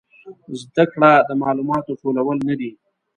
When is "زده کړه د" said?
0.61-1.31